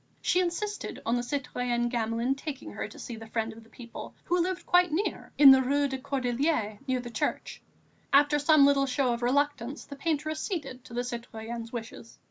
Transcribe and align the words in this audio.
She 0.19 0.39
insisted 0.39 0.99
on 1.05 1.15
the 1.15 1.21
citoyen 1.21 1.87
Gamelin 1.87 2.33
taking 2.35 2.71
her 2.71 2.87
to 2.87 2.97
see 2.97 3.15
the 3.17 3.27
Friend 3.27 3.53
of 3.53 3.63
the 3.63 3.69
People, 3.69 4.15
who 4.23 4.39
lived 4.41 4.65
quite 4.65 4.91
near, 4.91 5.31
in 5.37 5.51
the 5.51 5.61
Rue 5.61 5.87
des 5.87 5.99
Cordeliers, 5.99 6.79
near 6.87 6.99
the 6.99 7.11
church. 7.11 7.61
After 8.11 8.39
some 8.39 8.65
little 8.65 8.87
show 8.87 9.13
of 9.13 9.21
reluctance, 9.21 9.85
the 9.85 9.95
painter 9.95 10.31
acceded 10.31 10.83
to 10.85 10.95
the 10.95 11.03
citoyenne's 11.03 11.71
wishes. 11.71 12.17